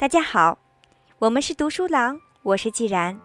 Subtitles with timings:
[0.00, 0.56] 大家好，
[1.18, 3.20] 我们是读书郎，我是既然。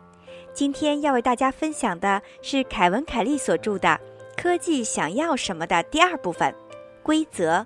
[0.54, 3.88] 今天要为大家分享的是凯文·凯利所著的
[4.36, 6.54] 《科技想要什么》的第二部分——
[7.02, 7.66] 规则。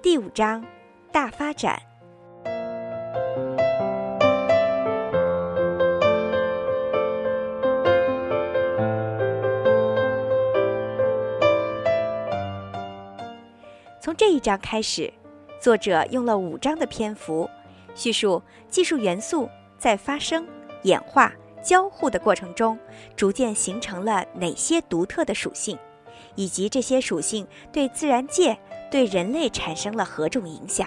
[0.00, 0.64] 第五章：
[1.14, 1.80] 大发展。
[14.00, 15.12] 从这一章开始。
[15.60, 17.48] 作者用了五章的篇幅，
[17.94, 20.46] 叙述技术元素在发生、
[20.82, 22.78] 演化、交互的过程中，
[23.16, 25.78] 逐渐形成了哪些独特的属性，
[26.34, 28.58] 以及这些属性对自然界、
[28.90, 30.86] 对人类产生了何种影响。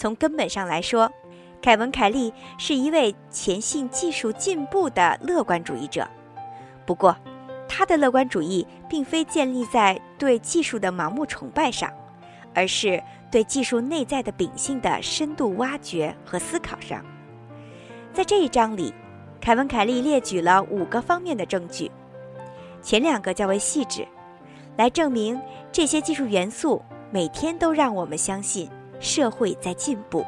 [0.00, 1.12] 从根本上来说，
[1.60, 6.08] 凯文·凯利是一位虔信技术进步的乐观主义者。
[6.86, 7.14] 不过，
[7.68, 11.92] 他的乐观主义并非建立在对技术的盲目崇拜上，
[12.54, 12.98] 而是。
[13.30, 17.00] 对技术内在的秉性的深度挖掘和思考上，
[18.12, 18.92] 在这一章里，
[19.40, 21.88] 凯文·凯利列举了五个方面的证据，
[22.82, 24.04] 前两个较为细致，
[24.76, 28.68] 来证明这些技术元素每天都让我们相信
[29.00, 30.24] 社会在进步。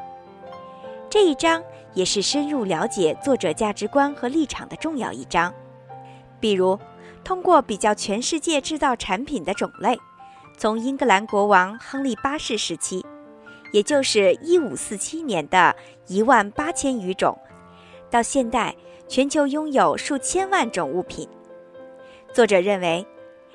[1.09, 5.53] 这一章也是深入了解作者价值观和立场的重要一章，
[6.39, 6.77] 比如
[7.23, 9.97] 通过比较全世界制造产品的种类。
[10.57, 13.03] 从英格兰国王亨利八世时期，
[13.71, 15.75] 也就是一五四七年的
[16.07, 17.37] 一万八千余种，
[18.09, 18.75] 到现代
[19.07, 21.27] 全球拥有数千万种物品。
[22.33, 23.05] 作者认为，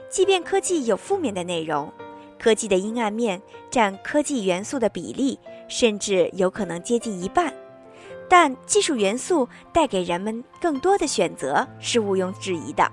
[0.08, 1.92] 即便科技有负面的内容，
[2.39, 7.53] 科技的阴暗面占科技元素的比例甚至有可能接近一半，
[8.28, 12.90] 但技术元素带给人们更多的选择是毋庸置疑的。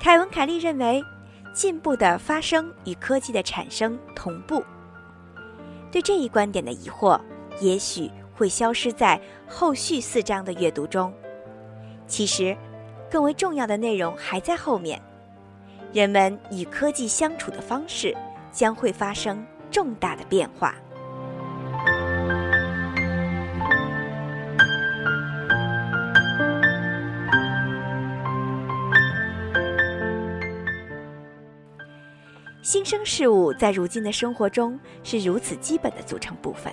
[0.00, 1.02] 凯文·凯利认为。
[1.56, 4.62] 进步的发生与科技的产生同步。
[5.90, 7.18] 对这一观点的疑惑，
[7.62, 9.18] 也许会消失在
[9.48, 11.10] 后续四章的阅读中。
[12.06, 12.54] 其实，
[13.10, 15.00] 更为重要的内容还在后面。
[15.92, 18.14] 人们与科技相处的方式
[18.52, 20.74] 将会发生重大的变化。
[32.62, 36.72] 新生事物在如今的生活中是如此基本的组成部分，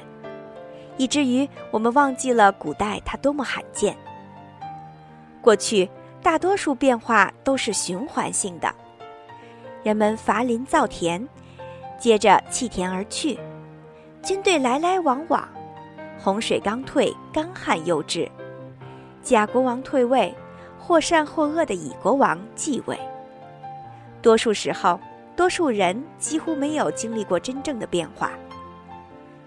[0.98, 3.96] 以至于我们忘记了古代它多么罕见。
[5.40, 5.88] 过去
[6.22, 8.74] 大多数变化都是循环性的，
[9.84, 11.28] 人们伐林造田，
[12.00, 13.38] 接着弃田而去，
[14.24, 15.48] 军队来来往往，
[16.20, 18.32] 洪水刚退，干旱又至，
[19.22, 20.34] 甲国王退位，
[20.80, 22.98] 或善或恶的乙国王继位。
[24.22, 25.00] 多数时候。
[25.36, 28.34] 多数人几乎没有经历过真正的变化，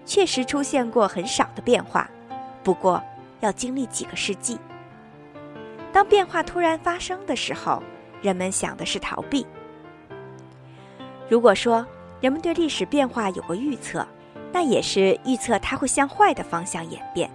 [0.05, 2.09] 确实出现过很少的变化，
[2.61, 3.01] 不过
[3.39, 4.59] 要经历几个世纪。
[5.93, 7.81] 当变化突然发生的时候，
[8.21, 9.47] 人们想的是逃避。
[11.29, 11.85] 如果说
[12.21, 14.05] 人们对历史变化有过预测，
[14.51, 17.29] 那也是预测它会向坏的方向演变。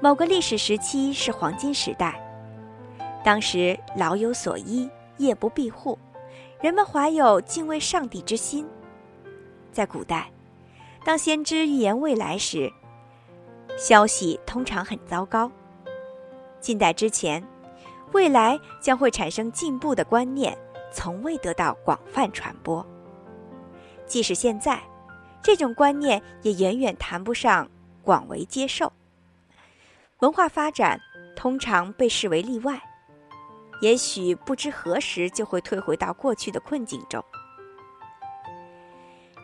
[0.00, 2.20] 某个历史时期是黄金时代，
[3.24, 5.98] 当时老有所依，夜不闭户。
[6.60, 8.66] 人们怀有敬畏上帝之心。
[9.72, 10.28] 在古代，
[11.04, 12.72] 当先知预言未来时，
[13.76, 15.50] 消息通常很糟糕。
[16.60, 17.42] 近代之前，
[18.12, 20.58] 未来将会产生进步的观念
[20.90, 22.84] 从未得到广泛传播。
[24.06, 24.82] 即使现在，
[25.42, 27.68] 这种观念也远远谈不上
[28.02, 28.92] 广为接受。
[30.20, 31.00] 文化发展
[31.36, 32.80] 通常被视为例外。
[33.80, 37.24] 也许不知何时就会退回到过去的困境中。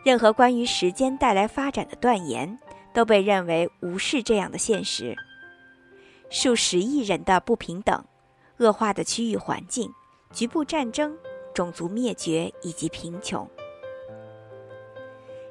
[0.03, 2.59] 任何关于时间带来发展的断言，
[2.93, 5.15] 都被认为无视这样的现实。
[6.29, 8.03] 数十亿人的不平等、
[8.57, 9.89] 恶化的区域环境、
[10.33, 11.17] 局部战争、
[11.55, 13.49] 种族灭绝以及贫穷。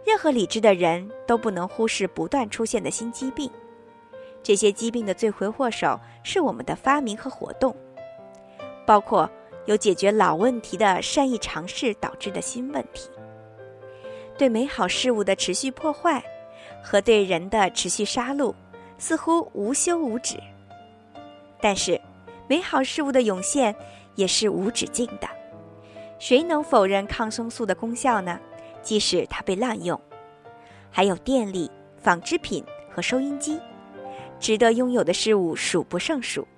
[0.06, 3.50] 任何理智的人都不能忽视不断出现的新疾病。
[4.42, 7.74] 这些疾病的罪魁祸首是我们的发明和活动。
[8.86, 9.28] 包括
[9.64, 13.08] 有解决老问题的善意尝试导致的新问题，
[14.36, 16.22] 对美好事物的持续破坏
[16.82, 18.54] 和对人的持续杀戮，
[18.98, 20.36] 似乎无休无止。
[21.62, 21.98] 但是，
[22.46, 23.74] 美好事物的涌现
[24.16, 25.26] 也是无止境的。
[26.24, 28.40] 谁能否认抗生素的功效呢？
[28.82, 30.00] 即使它被滥用，
[30.90, 33.60] 还有电力、纺织品和收音机，
[34.40, 36.48] 值得拥有的事物数不胜数。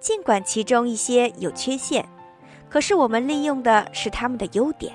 [0.00, 2.06] 尽管其中一些有缺陷，
[2.68, 4.92] 可是我们利用的是它们的优点。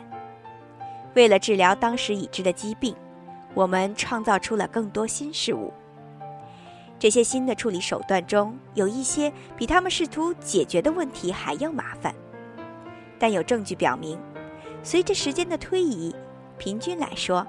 [1.16, 2.96] 为了治疗当时已知的疾病，
[3.56, 5.74] 我们创造出了更多新事物。
[7.00, 12.14] 这些新的处理手段中有一些比他们试图解决的问题还要麻烦，
[13.20, 14.20] 但有证据表明，
[14.84, 16.14] 随着时间的推移，
[16.58, 17.46] 平均来说，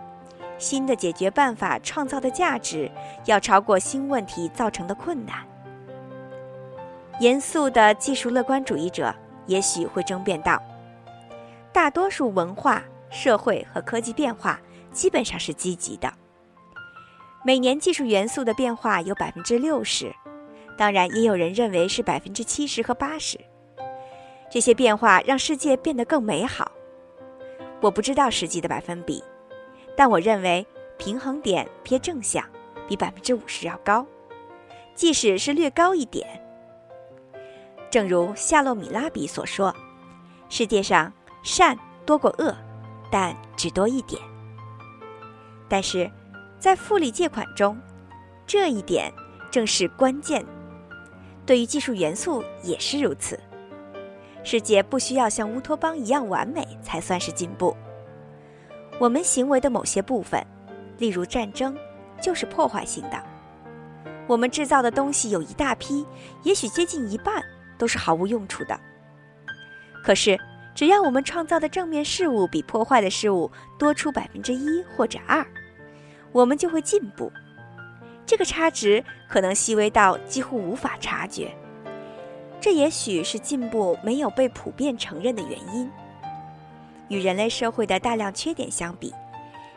[0.58, 2.90] 新的解决办法创造的价值
[3.26, 5.46] 要超过新问题造成的困难。
[7.20, 9.14] 严肃的技术乐观主义者
[9.46, 10.62] 也许会争辩道：
[11.72, 14.60] 大多数文化、社会和科技变化
[14.92, 16.12] 基本上是积极的。
[17.44, 20.12] 每年技术元素的变化有百分之六十，
[20.76, 23.38] 当然也有人认为是百分之七十和八十。
[24.50, 26.72] 这些变化让世界变得更美好。
[27.80, 29.22] 我不知道实际的百分比，
[29.96, 30.66] 但我认为
[30.98, 32.44] 平衡点偏正向，
[32.88, 34.06] 比百分之五十要高，
[34.94, 36.26] 即使是略高一点。
[37.90, 39.74] 正如夏洛米拉比所说
[40.48, 41.12] ：“世界上
[41.42, 42.54] 善多过恶，
[43.10, 44.20] 但只多一点。”
[45.68, 46.10] 但是。
[46.58, 47.78] 在复利借款中，
[48.46, 49.12] 这一点
[49.50, 50.44] 正是关键。
[51.44, 53.38] 对于技术元素也是如此。
[54.46, 57.76] 世界不需要像乌托邦一样完美才算是进步。
[59.00, 60.40] 我们行为的某些部分，
[60.98, 61.76] 例如战争，
[62.22, 63.20] 就是破坏性的。
[64.28, 66.06] 我们制造的东西有一大批，
[66.44, 67.42] 也许接近一半
[67.76, 68.80] 都是毫无用处的。
[70.04, 70.38] 可是，
[70.76, 75.44] 只要我们创造的正面事物比破坏的事物多出百分之一或者二。
[76.30, 77.32] 我们就会进步，
[78.24, 81.52] 这个差值可能细微到几乎无法察觉。
[82.60, 85.90] 这也许是进步没有被普遍承认的原因。
[87.08, 89.14] 与人类社会的大量缺点相比，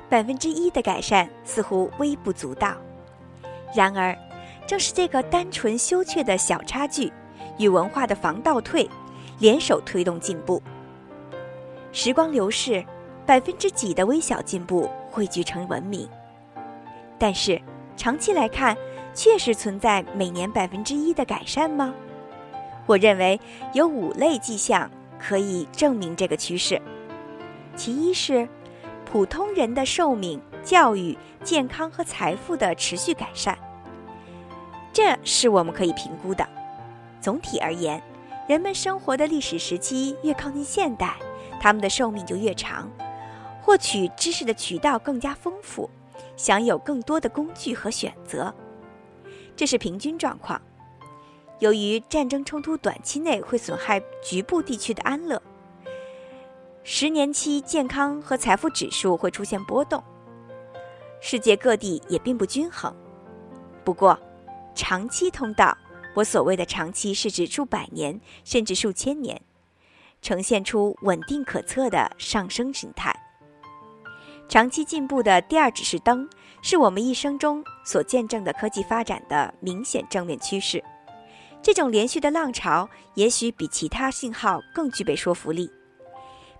[0.09, 2.75] 百分之一的改善似乎微不足道。
[3.75, 4.17] 然而，
[4.65, 7.13] 正是这个单纯羞怯的小差距，
[7.59, 8.89] 与文化的防倒退，
[9.39, 10.61] 联手推动进步。
[11.91, 12.83] 时光流逝，
[13.25, 16.09] 百分之几的微小进步汇聚成文明。
[17.19, 17.61] 但是，
[17.95, 18.75] 长期来看，
[19.13, 21.93] 确实存在每年百分之一的改善吗？
[22.89, 23.39] 我认为
[23.73, 24.89] 有五类迹象
[25.19, 26.81] 可以证明这个趋势。
[27.75, 28.49] 其一是
[29.05, 33.55] 普通人的寿命、教育、健康和财富的持续改善，
[34.91, 36.43] 这是我们可以评估的。
[37.21, 38.01] 总体而言，
[38.47, 41.15] 人们生活的历史时期越靠近现代，
[41.61, 42.89] 他们的寿命就越长，
[43.61, 45.87] 获取知识的渠道更加丰富。
[46.35, 48.51] 享有更多的工具和选择，
[49.55, 50.59] 这是平均状况。
[51.59, 55.41] 由于战争冲突短期内会损害局部地区的安乐，
[56.83, 60.01] 十年期健康和财富指数会出现波动。
[61.19, 62.95] 世界各地也并不均衡。
[63.83, 64.17] 不过，
[64.73, 65.77] 长期通道
[66.15, 69.41] （我所谓的长期是指数百年甚至数千年）
[70.21, 73.13] 呈现出稳定可测的上升形态。
[74.47, 76.27] 长期进步的第二指示灯，
[76.61, 80.81] 是我们一生中所见证的科技发展的明显正面趋势。
[81.61, 85.71] 这种连续的浪潮，也许比其他信号更具备说服力。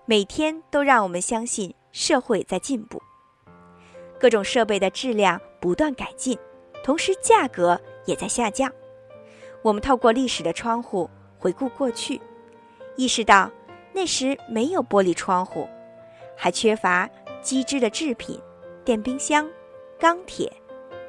[0.04, 3.02] 每天都让我们相信社会在进步，
[4.18, 6.38] 各种设备的质量不断改进，
[6.84, 8.70] 同时价格也在下降。
[9.62, 12.20] 我们透过历史的窗户回顾过去，
[12.96, 13.50] 意识到
[13.92, 15.68] 那时没有玻璃窗户，
[16.36, 17.08] 还缺乏。
[17.42, 18.38] 机织的制品、
[18.84, 19.48] 电冰箱、
[19.98, 20.52] 钢铁、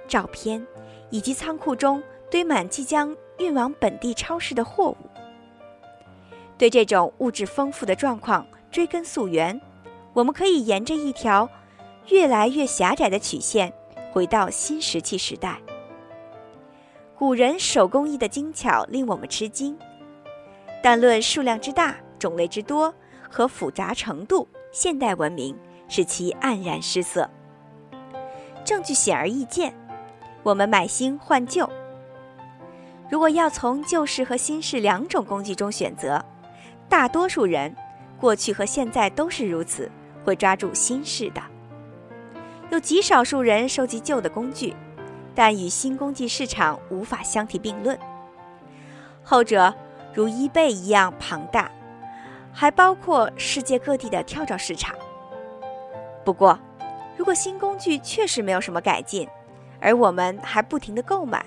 [0.07, 0.65] 照片，
[1.09, 4.97] 以及仓库中堆满即将运往本地超市的货物。
[6.57, 9.59] 对这种物质丰富的状况追根溯源，
[10.13, 11.49] 我们可以沿着一条
[12.09, 13.73] 越来越狭窄的曲线
[14.11, 15.59] 回到新石器时代。
[17.17, 19.77] 古人手工艺的精巧令我们吃惊，
[20.83, 22.93] 但论数量之大、种类之多
[23.29, 25.57] 和复杂程度，现代文明。
[25.93, 27.29] 使其黯然失色。
[28.63, 29.73] 证据显而易见，
[30.41, 31.69] 我们买新换旧。
[33.11, 36.23] 如果要从旧式和新式两种工具中选择，
[36.87, 37.75] 大多数人，
[38.17, 39.91] 过去和现在都是如此，
[40.23, 41.41] 会抓住新式的。
[42.69, 44.73] 有极少数人收集旧的工具，
[45.35, 47.99] 但与新工具市场无法相提并论。
[49.21, 49.73] 后者
[50.13, 51.69] 如 eBay 一样庞大，
[52.53, 54.95] 还包括世界各地的跳蚤市场。
[56.23, 56.57] 不过，
[57.17, 59.27] 如果新工具确实没有什么改进，
[59.81, 61.45] 而我们还不停地购买，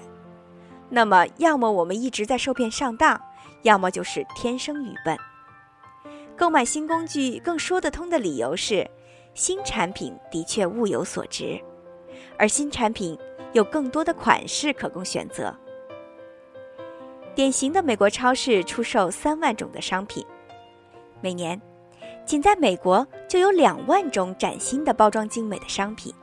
[0.95, 3.21] 那么要么我们一直在受骗上当，
[3.63, 5.19] 要么就是天生愚笨。
[6.37, 8.89] 购买新工具更说得通的理由是，
[9.35, 11.61] 新产品的确物有所值，
[12.39, 13.19] 而新产品
[13.53, 15.53] 有更多的款式可供选择。
[17.35, 20.25] 典型的美国超市出售三万种的商品，
[21.21, 21.61] 每年，
[22.25, 26.15] 仅在美国就有两万种崭新的包装精美的商品，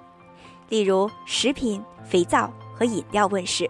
[0.69, 3.69] 例如食品、肥皂和饮料问世。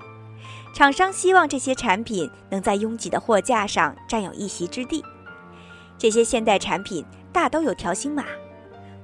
[0.74, 5.04] 厂商希望这些产品能在拥挤的货架上占有一席之地。
[5.98, 8.26] 这些现代产品大都有条形码，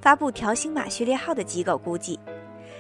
[0.02, 2.20] 发布条形码序列号的机构估计，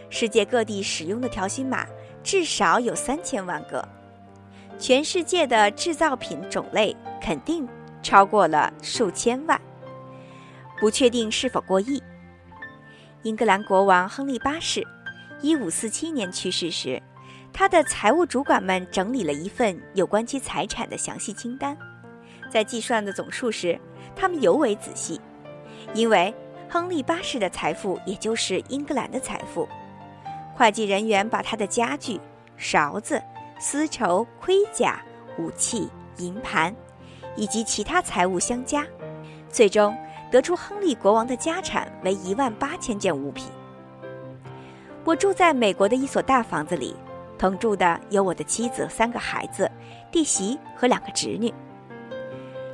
[0.10, 1.86] 世界各地使用的条形码
[2.24, 3.88] 至少有三千万个。
[4.80, 7.68] 全世界的制造品种类肯定
[8.02, 9.60] 超过了数千万，
[10.80, 12.02] 不确定是否过亿。
[13.24, 14.88] 英格兰国王亨利八世，
[15.42, 17.02] 一五四七年去世时。
[17.58, 21.76] 他的财务主管们整理了一份有关其财产的详细清单，
[22.52, 23.80] 在计算的总数时，
[24.16, 25.20] 他们尤为仔细，
[25.96, 26.32] 因为
[26.70, 29.68] 亨利八世的财富也就是英格兰的财富。
[30.54, 32.22] 会计人员把他的家具、
[32.58, 33.20] 勺子、
[33.60, 35.02] 丝绸、盔甲、
[35.40, 36.72] 武器、银盘
[37.36, 38.86] 以及其他财物相加，
[39.50, 39.98] 最终
[40.30, 43.48] 得出亨利国王的家产为一万八千件物品。
[45.04, 46.96] 我住在美国的一所大房子里。
[47.38, 49.70] 同住的有我的妻子、三个孩子、
[50.12, 51.54] 弟媳和两个侄女。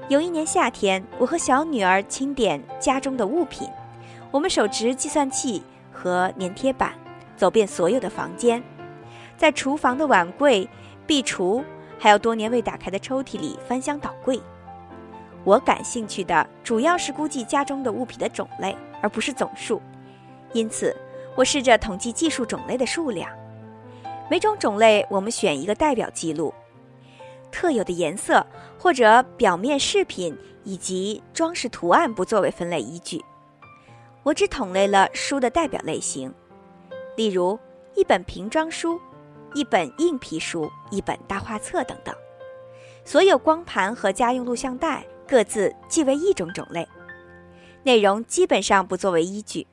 [0.10, 3.70] 有一年夏天，我和小女儿清点家中的物品，
[4.32, 6.94] 我们手持计算器和粘贴板，
[7.36, 8.62] 走遍所有的房间，
[9.38, 10.68] 在厨房的碗柜、
[11.08, 11.64] 壁橱，
[11.98, 14.42] 还有多年未打开的抽屉里翻箱倒柜。
[15.46, 19.82] 我感兴趣的主要是估计家中的物品的种类，而不是总数。
[20.54, 20.96] 因此，
[21.36, 23.30] 我试着统计计数种类的数量。
[24.34, 26.52] 每种种类，我们选一个代表记录，
[27.52, 28.44] 特有的颜色
[28.80, 33.24] 或者表面饰品以及装饰图案不作为分类依据。
[34.24, 36.34] 我只统类了书的代表类型，
[37.16, 37.60] 例如
[37.94, 39.00] 一本瓶装书、
[39.54, 42.16] 一本硬皮书、一本大画册等等。
[43.06, 46.90] 所有光盘和家用录像带各自记为一种种类，
[47.84, 49.68] 内容基本上不作为依据。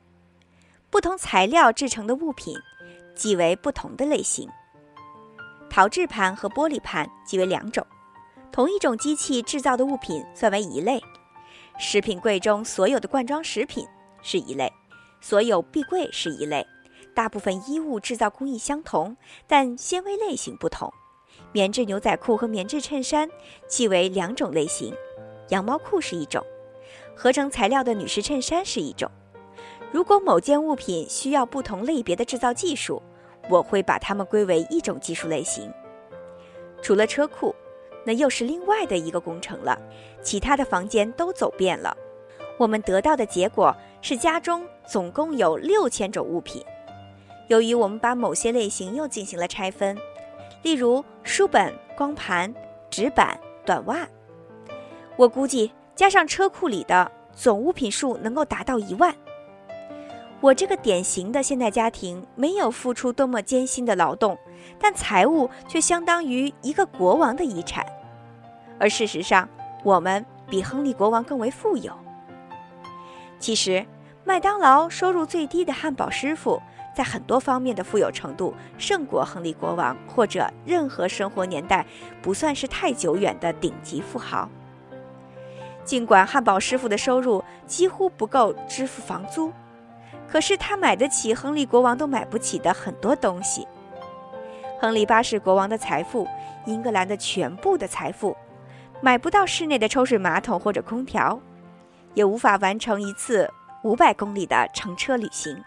[0.91, 2.55] 不同材料制成的物品。
[3.21, 4.49] 即为不同的类型，
[5.69, 7.85] 陶制盘和玻璃盘即为两种，
[8.51, 10.99] 同一种机器制造的物品算为一类。
[11.77, 13.85] 食品柜中所有的罐装食品
[14.23, 14.73] 是一类，
[15.21, 16.65] 所有壁柜是一类。
[17.13, 20.91] 大部分衣物制造工艺相同，但纤维类型不同。
[21.51, 23.29] 棉质牛仔裤和棉质衬衫
[23.67, 24.95] 即为两种类型，
[25.49, 26.43] 羊毛裤是一种，
[27.15, 29.11] 合成材料的女士衬衫是一种。
[29.91, 33.03] 如果某件物品需要不同类别的制造技术，
[33.49, 35.71] 我会把它们归为一种技术类型。
[36.81, 37.53] 除了车库，
[38.05, 39.79] 那又是另外的一个工程了。
[40.21, 41.95] 其他的房间都走遍了，
[42.57, 46.63] 我们得到的结果是家中总共有六千种物品。
[47.47, 49.97] 由于我们把某些类型又进行了拆分，
[50.63, 52.53] 例如书本、光盘、
[52.89, 54.07] 纸板、短袜，
[55.17, 59.13] 我估计加上车库里的总物品数能够达到一万。
[60.41, 64.35] 我这个典型的现代家庭没有付出多么艰辛的劳动，
[64.79, 67.85] 但财务却相当于一个国王的遗产。
[68.79, 69.47] 而事实上，
[69.83, 71.93] 我们比亨利国王更为富有。
[73.37, 73.85] 其实，
[74.23, 76.59] 麦当劳收入最低的汉堡师傅
[76.95, 81.85] 在很多方面的富有程度胜过亨利国王或者任何生活年代
[82.19, 84.49] 不算是太久远的顶级富豪。
[85.85, 89.51] 尽管汉堡师傅的收入几乎不够支付房租。
[90.27, 93.67] 可是他买得起亨利国王都买不起的很多东西。
[94.79, 96.27] 亨利八世国王的财富，
[96.65, 98.35] 英格兰的全部的财富，
[99.01, 101.39] 买不到室内的抽水马桶或者空调，
[102.13, 103.47] 也无法完成一次
[103.83, 105.63] 五百公里的乘车旅行。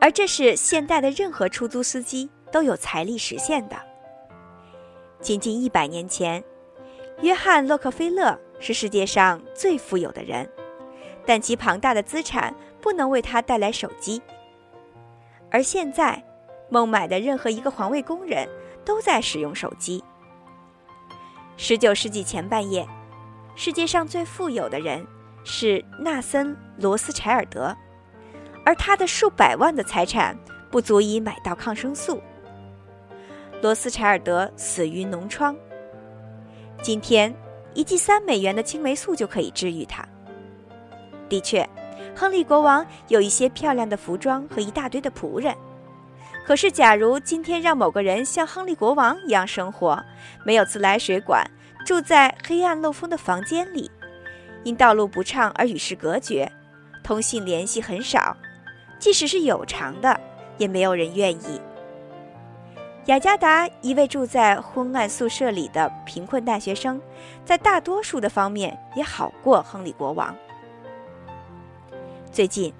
[0.00, 3.76] 而这是现代的任何出租司机都有财力实现的。
[5.20, 6.42] 仅仅一百年前，
[7.20, 10.48] 约翰洛克菲勒是世界上最富有的人，
[11.24, 12.54] 但其庞大的资产。
[12.82, 14.20] 不能为他带来手机，
[15.52, 16.22] 而现在，
[16.68, 18.48] 孟买的任何一个环卫工人
[18.84, 20.02] 都在使用手机。
[21.56, 22.84] 十九世纪前半叶，
[23.54, 25.06] 世界上最富有的人
[25.44, 27.74] 是纳森·罗斯柴尔德，
[28.66, 30.36] 而他的数百万的财产
[30.68, 32.20] 不足以买到抗生素。
[33.60, 35.56] 罗斯柴尔德死于脓疮。
[36.82, 37.32] 今天，
[37.74, 40.04] 一剂三美元的青霉素就可以治愈他。
[41.28, 41.64] 的确。
[42.14, 45.54] 亨利国王有一些漂亮的服装和一大堆的仆人，
[46.46, 50.00] 可是，假如今天让某个人像亨利国王一样生活，
[50.44, 51.44] 没有自来水管，
[51.84, 53.90] 住在黑暗漏风的房间里，
[54.62, 56.50] 因道路不畅而与世隔绝，
[57.02, 58.36] 通信联系很少，
[58.98, 60.20] 即使是有偿的，
[60.58, 61.60] 也没有人愿意。
[63.06, 67.00] 雅加达一位住在昏暗宿舍里的贫困大学生，
[67.44, 70.32] 在大多数的方面也好过亨利国王。
[72.32, 72.72] 最近，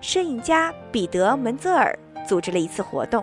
[0.00, 1.94] 摄影家彼得·门泽尔
[2.26, 3.22] 组织了一次活动，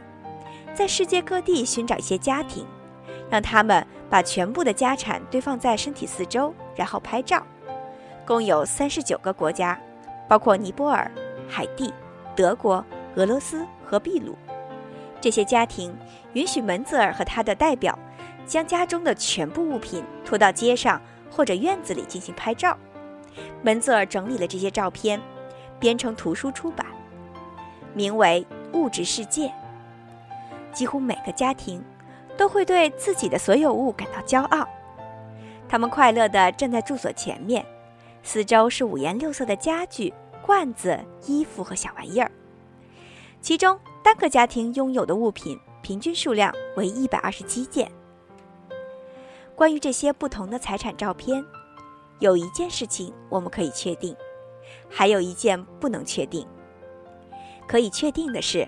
[0.75, 2.63] 在世界各地寻找一些家庭，
[3.31, 7.41] 让他们把全部的家产堆放在身体四周，然后拍照。
[8.27, 9.75] 共有三十九个国家，
[10.29, 11.11] 包括尼泊尔、
[11.49, 11.91] 海地、
[12.35, 12.85] 德国、
[13.15, 14.37] 俄罗斯和秘鲁。
[15.19, 15.91] 这些家庭
[16.33, 17.97] 允许门泽尔和他的代表
[18.45, 22.77] 将家中的全部物品拖到街上或者院子里进行拍照。
[23.63, 25.19] 门泽尔整理了这些照片，
[25.81, 26.85] 编成图书出版，
[27.93, 28.47] 名为
[28.77, 29.47] 《物质世界》。
[30.71, 31.83] 几乎每个家庭
[32.37, 34.65] 都会对自己的所有物感到骄傲。
[35.67, 37.65] 他们快乐地站在住所前面，
[38.23, 42.31] 四周是五颜六色的家具、罐子、衣服和小玩意儿，
[43.41, 43.77] 其中。
[44.03, 47.89] 单个家庭拥有的物品平均数量为一百二十七件。
[49.55, 51.45] 关于这些不同的财产照片，
[52.17, 54.15] 有一件事情我们可以确定，
[54.91, 56.45] 还有一件不能确定。
[57.67, 58.67] 可以确定的是，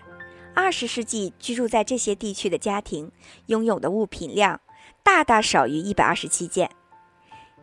[0.56, 3.12] 二十世纪居住在这些地区的家庭
[3.48, 4.62] 拥有的物品量
[5.04, 6.70] 大大少于一百二十七件。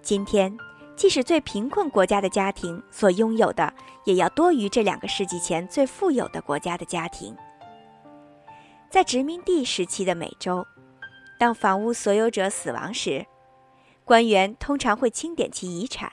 [0.03, 0.57] 今天。
[0.97, 3.73] 即使最贫困国家的家庭所拥有的，
[4.05, 7.35] 也要多于这两个世纪前最富有的国家的家庭。
[8.91, 10.63] 在殖民地时期的美洲，
[11.39, 13.25] 当房屋所有者死亡时，
[14.05, 16.13] 官员通常会清点其遗产。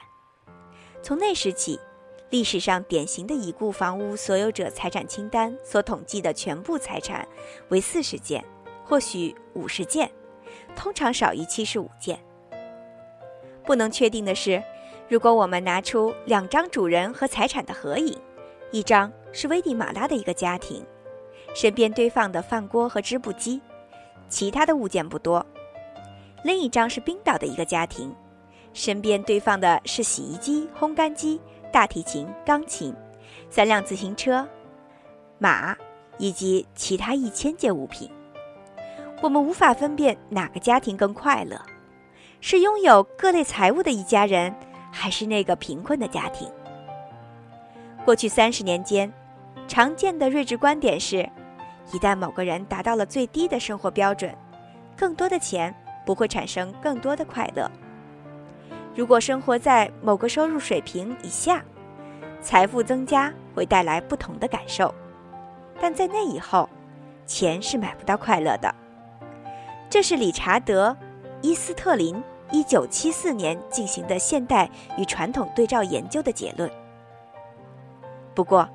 [1.02, 1.78] 从那时起，
[2.30, 7.26] 历史上典型的已故房屋所有者财产清单所统计的全部财产
[7.70, 8.44] 为四十件，
[8.84, 10.10] 或许五十件，
[10.76, 12.18] 通常少于七十五件。
[13.64, 14.62] 不能确定的是。
[15.10, 18.14] 如果我们拿出两张主人和财产的合影，
[18.70, 20.84] 一张是危地马拉的一个家庭，
[21.54, 23.58] 身边堆放的饭锅和织布机，
[24.28, 25.40] 其他的物件不多；
[26.44, 28.14] 另一张是冰岛的一个家庭，
[28.74, 31.40] 身边堆放的是洗衣机、烘干机、
[31.72, 32.94] 大提琴、钢琴、
[33.50, 34.46] 三辆自行车、
[35.38, 35.76] 马
[36.18, 38.10] 以及其他一千件物品。
[39.22, 41.60] 我们无法分辨哪个家庭更快乐，
[42.40, 44.54] 是拥有各类财物的一家人。
[44.90, 46.50] 还是那个贫困的家庭。
[48.06, 49.12] 过去三十年间，
[49.68, 51.28] 常见的睿智观点是：
[51.92, 54.34] 一旦某个人达到了最低的生活标准，
[54.96, 55.72] 更多的钱
[56.06, 57.70] 不会产生更多的快乐。
[58.98, 61.62] 如果生活在某个收入水平以下，
[62.42, 64.92] 财富增加会带来不同的感受，
[65.80, 66.68] 但在那以后，
[67.24, 68.74] 钱是买不到快乐的。
[69.88, 70.90] 这是理查德·
[71.42, 72.20] 伊斯特林。
[72.50, 76.68] 一九七四年进行的现代与传统对照研究的结论。
[78.34, 78.68] 不过，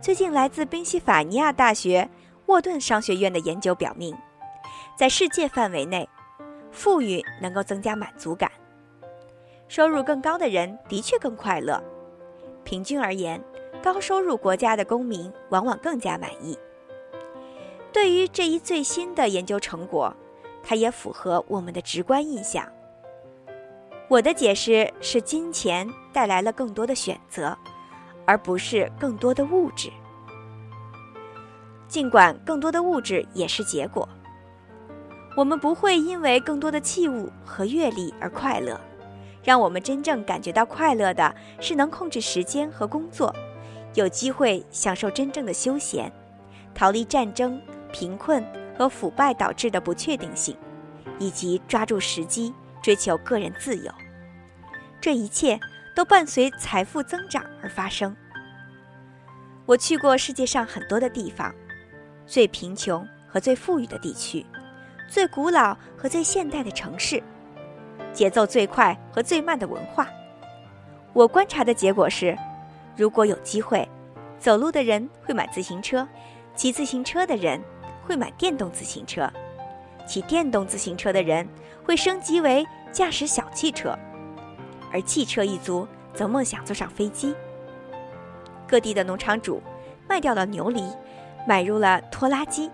[0.00, 2.08] 最近来自宾夕法尼亚大学
[2.46, 4.16] 沃顿商学院的研究表明，
[4.96, 6.08] 在世界范围内，
[6.70, 8.50] 富裕能够增加满足感。
[9.68, 11.82] 收入更高的人的确更快乐。
[12.64, 13.42] 平均而言，
[13.82, 16.58] 高收入国家的公民往往更加满意。
[17.92, 20.14] 对于这一最新的研究成果，
[20.62, 22.66] 它也符合我们的直观印象。
[24.08, 27.56] 我的解释是，金钱带来了更多的选择，
[28.24, 29.90] 而不是更多的物质。
[31.88, 34.08] 尽管更多的物质也是结果，
[35.36, 38.80] 我们不会因为更多的器物和阅历而快乐。
[39.46, 43.32] 让我们真正感觉到快乐的是能控制时间和工作，
[43.94, 46.12] 有机会享受真正的休闲，
[46.74, 48.44] 逃离战争、贫困
[48.76, 50.56] 和腐败导致的不确定性，
[51.20, 52.52] 以及抓住时机。
[52.82, 53.92] 追求个人自由，
[55.00, 55.58] 这一切
[55.92, 58.14] 都伴随财富增长而发生。
[59.64, 61.52] 我去过世界上很多的地方，
[62.26, 64.46] 最贫穷和最富裕的地区，
[65.08, 67.20] 最古老和最现代的城市，
[68.16, 70.08] 节奏最快和最慢的文化。
[71.12, 72.36] 我观察的结果是，
[72.96, 73.86] 如果有机会，
[74.40, 76.08] 走路的人会买自行车，
[76.54, 77.62] 骑自行车的人
[78.06, 79.30] 会买电动自行车，
[80.06, 81.46] 骑电动自行车的人
[81.84, 82.66] 会升级为。
[82.92, 83.94] 驾驶小汽车，
[84.90, 87.34] 而汽车一族则梦想坐上飞机。
[88.66, 89.62] 各地的农场主
[90.08, 90.82] 卖掉了牛犁，
[91.46, 92.70] 买入了拖拉机，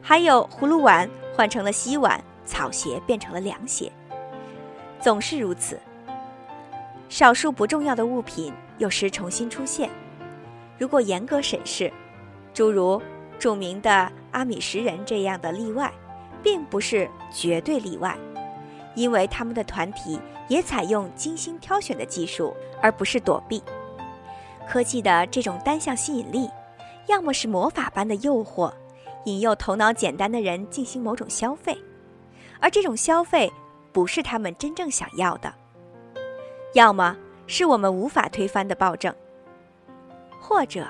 [0.00, 1.06] 还有葫芦碗
[1.36, 3.92] 换成了锡碗，草鞋变成了凉鞋。
[5.02, 5.78] 总是如此。
[7.08, 9.90] 少数不重要的物品有时重新出现。
[10.78, 11.92] 如果严格审视，
[12.54, 13.02] 诸如
[13.38, 15.92] 著名的阿米什人这样的例外，
[16.42, 18.16] 并不是绝对例外。
[18.94, 23.62] 因为他们的团体也采用精心挑选的技术，而不是躲避。
[24.68, 26.48] 科技的这种单向吸引力，
[27.06, 28.72] 要么是魔法般的诱惑，
[29.24, 31.76] 引诱头脑简单的人进行某种消费，
[32.60, 33.50] 而这种消费
[33.92, 35.52] 不是他们真正想要的。
[36.74, 39.14] 要么是我们无法推翻的暴政，
[40.40, 40.86] 或者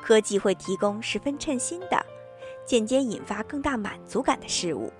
[0.00, 2.04] 科技会提供十分称心的、
[2.66, 4.92] 间接引发更大满足感的事物。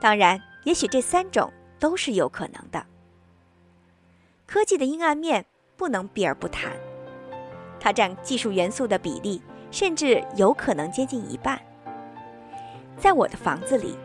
[0.00, 2.86] 当然，也许这三种都是有可能的。
[4.46, 5.44] 科技的阴暗面
[5.76, 6.72] 不能避而不谈，
[7.78, 11.60] 它占技术元素的比例甚至有可能接近一半。
[12.96, 13.96] 在我的房子里，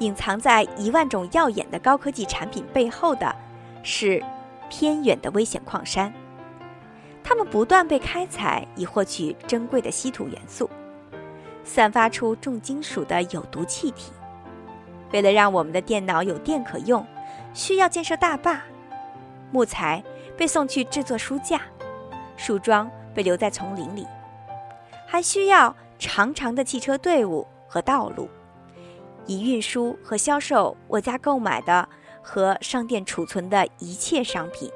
[0.00, 3.34] 隐藏在一万种耀眼的高科技产品背后的。
[3.82, 4.22] 是
[4.68, 6.12] 偏远的危险矿山，
[7.24, 10.68] 它们不断被开采以获取珍贵的稀土元素，
[11.64, 14.12] 散发出重金属的有毒气体。
[15.12, 17.04] 为了让我们的电脑有电可用，
[17.54, 18.60] 需要建设大坝，
[19.50, 20.04] 木材
[20.36, 21.62] 被送去制作书架，
[22.36, 24.06] 树桩被留在丛林里，
[25.06, 28.28] 还需要长长的汽车队伍和道路，
[29.26, 31.88] 以运输和销售我家购买的。
[32.22, 34.70] 和商店储存的一切商品，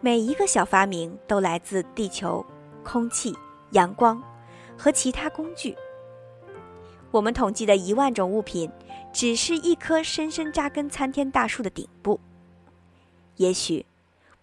[0.00, 2.44] 每一个小发明都来自地球、
[2.82, 3.32] 空气、
[3.70, 4.20] 阳光
[4.76, 5.76] 和其他工具。
[7.12, 8.68] 我们统计的一万种物品，
[9.12, 12.18] 只是一棵深深扎根参天大树的顶部。
[13.36, 13.86] 也许，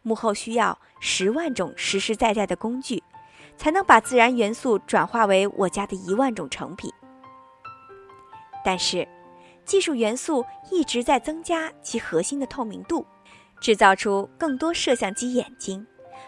[0.02, 3.04] 幕后需要十万种实实在在的工具，
[3.58, 6.89] 才能把自然元素转化为我家的一万种成品。
[8.63, 9.08] 但是。
[9.65, 13.06] 技术元素一直在增加其核心的透明度，
[13.62, 15.86] 制造出更多摄像机眼睛、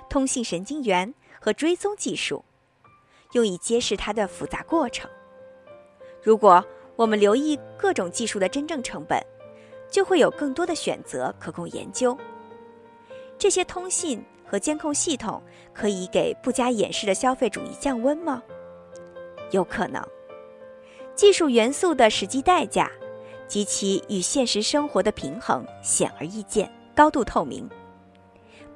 [0.08, 2.46] 通信神经元和追踪技术，
[3.32, 5.10] 用以揭示它的复杂过程。
[6.22, 6.64] 如果
[6.96, 9.20] 我们留意各种技术的真正成本，
[9.90, 12.16] 就会有更多的选择可供研究。
[13.40, 15.42] 这些通信和监控系统
[15.74, 18.44] 可以给不加掩饰的消费主义降温吗？
[19.50, 20.00] 有可能。
[21.16, 22.90] 技术元素的实际代价。
[23.48, 27.70] 及其与现实生活的平衡显而易见，高度透明。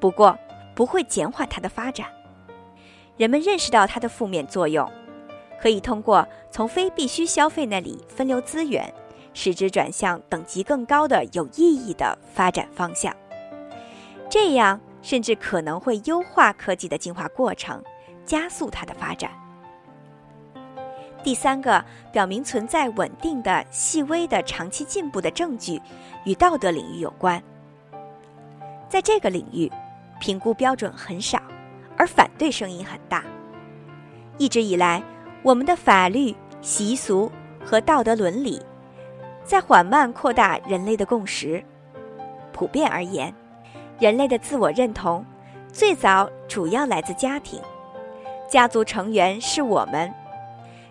[0.01, 0.37] 不过，
[0.75, 2.09] 不会减缓它的发展。
[3.15, 4.91] 人们认识到它的负面作用，
[5.61, 8.93] 可以通过从非必须消费那里分流资源，
[9.33, 13.15] 使之转向等级更高的有意义的发展方向。
[14.29, 17.81] 这样，甚至可能会优化科技的进化过程，
[18.25, 19.31] 加速它的发展。
[21.25, 25.81] 第三个表明存在稳定的、细微的、长期进步的证据，
[26.23, 27.41] 与道德领域有关。
[28.87, 29.71] 在这个领域，
[30.19, 31.41] 评估标准很少，
[31.97, 33.23] 而反对声音很大。
[34.37, 35.01] 一直以来，
[35.41, 37.31] 我们的法律、习俗
[37.65, 38.61] 和道德伦理，
[39.43, 41.65] 在缓慢扩大人类的共识。
[42.53, 43.33] 普遍而言，
[43.97, 45.25] 人类的自我认同
[45.73, 47.59] 最早主要来自家庭，
[48.47, 50.13] 家族成员是我们。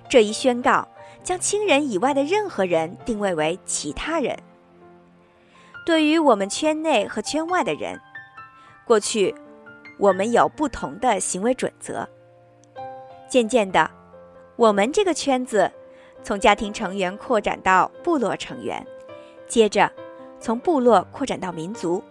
[0.09, 0.87] 这一宣告
[1.23, 4.37] 将亲人以外的任何人定位为其他人。
[5.87, 8.01] 对于我们圈内和圈外的人，
[8.87, 9.35] 过去
[9.99, 12.09] 我们有不同的行为准则。
[13.29, 13.91] 渐渐的，
[14.57, 15.71] 我们这个圈子
[16.23, 18.87] 从家庭成员扩展到部落成员，
[19.47, 19.91] 接着
[20.39, 22.03] 从部落扩展到民族。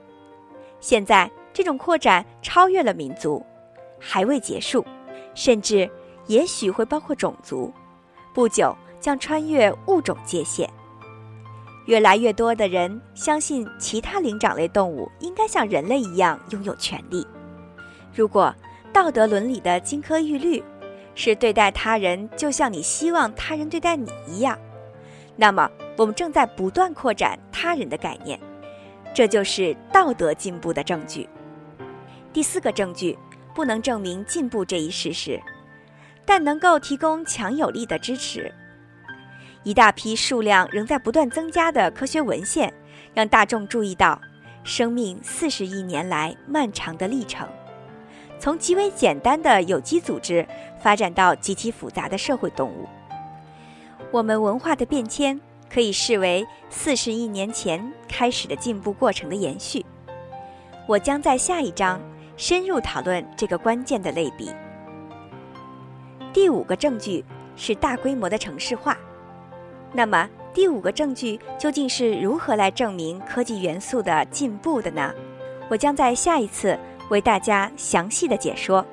[0.79, 3.43] 现在，这种扩展超越了民族，
[3.99, 4.85] 还未结束，
[5.33, 5.89] 甚至
[6.27, 7.71] 也许会包括种族。
[8.33, 10.69] 不久将穿越物种界限。
[11.85, 17.27] 越来越多的人相信，其他灵长类动物应该像人类一样拥有权利。
[18.13, 18.53] 如果
[18.93, 20.63] 道德伦理的金科玉律
[21.13, 24.57] 是对待他人就像你希望他人对待你一样，
[25.35, 28.39] 那么我们正在不断扩展他人的概念。
[29.13, 31.27] 这就是道德进步的证据。
[32.31, 33.17] 第四个证据
[33.53, 35.39] 不能证明进步这一事实。
[36.25, 38.51] 但能够提供强有力的支持。
[39.63, 42.73] 一大批数量仍在不断增加的科学文献，
[43.13, 44.19] 让大众注意到
[44.63, 47.47] 生命四十亿年来漫长的历程，
[48.39, 50.45] 从极为简单的有机组织
[50.81, 52.87] 发展到极其复杂的社会动物。
[54.11, 59.85] 我们文化的变迁可以视为四十亿年前开始的进步过程的延续。
[60.87, 62.01] 我将在下一章
[62.35, 64.51] 深入讨论这个关键的类比。
[66.33, 67.23] 第五个证据
[67.55, 68.97] 是大规模的城市化。
[69.91, 75.13] 那么，第五个证据究竟是如何来证明科技元素的进步的呢？
[75.69, 76.77] 我将在下一次
[77.09, 78.83] 为大家详细的解说。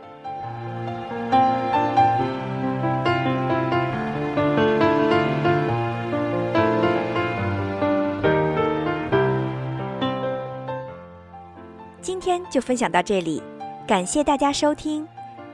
[12.03, 13.43] 今天就分享到这里，
[13.87, 15.09] 感谢大家收听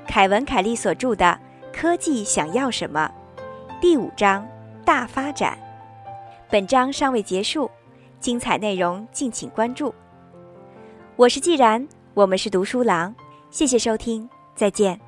[0.09, 1.46] 凯文·凯利所著的。
[1.77, 3.07] 科技想要什么？
[3.83, 4.49] 第五章
[4.83, 5.59] 大发展。
[6.49, 7.71] 本章尚未结束，
[8.19, 9.95] 精彩内容敬请关注。
[11.17, 13.15] 我是既然，我们是读书郎，
[13.51, 14.99] 谢谢收听，再见。